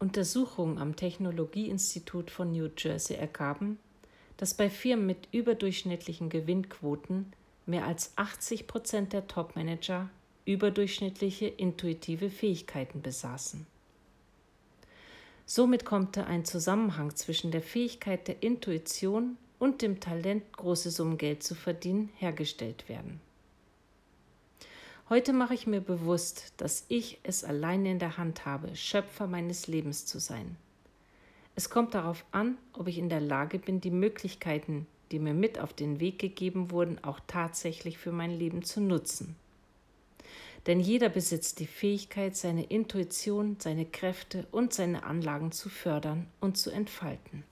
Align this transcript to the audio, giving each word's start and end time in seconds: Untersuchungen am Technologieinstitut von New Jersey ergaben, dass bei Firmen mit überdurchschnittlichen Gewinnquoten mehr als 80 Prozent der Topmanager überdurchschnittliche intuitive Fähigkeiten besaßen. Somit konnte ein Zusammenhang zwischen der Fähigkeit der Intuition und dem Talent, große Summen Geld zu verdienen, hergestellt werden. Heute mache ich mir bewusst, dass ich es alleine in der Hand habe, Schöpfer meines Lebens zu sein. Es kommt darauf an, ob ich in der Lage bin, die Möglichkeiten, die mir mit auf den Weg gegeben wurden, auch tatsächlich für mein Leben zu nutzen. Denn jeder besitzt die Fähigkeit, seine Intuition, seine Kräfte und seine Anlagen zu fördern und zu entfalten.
Untersuchungen 0.00 0.78
am 0.78 0.96
Technologieinstitut 0.96 2.30
von 2.30 2.52
New 2.52 2.70
Jersey 2.76 3.16
ergaben, 3.16 3.78
dass 4.38 4.54
bei 4.54 4.70
Firmen 4.70 5.04
mit 5.04 5.28
überdurchschnittlichen 5.30 6.30
Gewinnquoten 6.30 7.32
mehr 7.66 7.86
als 7.86 8.12
80 8.16 8.66
Prozent 8.66 9.12
der 9.12 9.26
Topmanager 9.26 10.08
überdurchschnittliche 10.46 11.46
intuitive 11.46 12.30
Fähigkeiten 12.30 13.02
besaßen. 13.02 13.66
Somit 15.44 15.84
konnte 15.84 16.26
ein 16.26 16.46
Zusammenhang 16.46 17.14
zwischen 17.14 17.50
der 17.50 17.62
Fähigkeit 17.62 18.26
der 18.26 18.42
Intuition 18.42 19.36
und 19.58 19.82
dem 19.82 20.00
Talent, 20.00 20.50
große 20.52 20.90
Summen 20.90 21.18
Geld 21.18 21.42
zu 21.42 21.54
verdienen, 21.54 22.08
hergestellt 22.16 22.88
werden. 22.88 23.20
Heute 25.12 25.32
mache 25.32 25.54
ich 25.54 25.66
mir 25.66 25.80
bewusst, 25.80 26.52
dass 26.56 26.84
ich 26.86 27.18
es 27.24 27.42
alleine 27.42 27.90
in 27.90 27.98
der 27.98 28.16
Hand 28.16 28.46
habe, 28.46 28.76
Schöpfer 28.76 29.26
meines 29.26 29.66
Lebens 29.66 30.06
zu 30.06 30.20
sein. 30.20 30.54
Es 31.56 31.68
kommt 31.68 31.94
darauf 31.94 32.24
an, 32.30 32.56
ob 32.74 32.86
ich 32.86 32.96
in 32.96 33.08
der 33.08 33.20
Lage 33.20 33.58
bin, 33.58 33.80
die 33.80 33.90
Möglichkeiten, 33.90 34.86
die 35.10 35.18
mir 35.18 35.34
mit 35.34 35.58
auf 35.58 35.72
den 35.72 35.98
Weg 35.98 36.20
gegeben 36.20 36.70
wurden, 36.70 37.02
auch 37.02 37.18
tatsächlich 37.26 37.98
für 37.98 38.12
mein 38.12 38.30
Leben 38.30 38.62
zu 38.62 38.80
nutzen. 38.80 39.34
Denn 40.68 40.78
jeder 40.78 41.08
besitzt 41.08 41.58
die 41.58 41.66
Fähigkeit, 41.66 42.36
seine 42.36 42.62
Intuition, 42.62 43.56
seine 43.58 43.86
Kräfte 43.86 44.46
und 44.52 44.72
seine 44.72 45.02
Anlagen 45.02 45.50
zu 45.50 45.70
fördern 45.70 46.28
und 46.38 46.56
zu 46.56 46.70
entfalten. 46.70 47.42